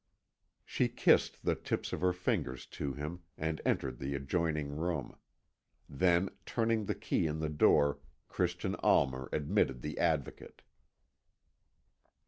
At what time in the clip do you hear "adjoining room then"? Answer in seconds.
4.15-6.29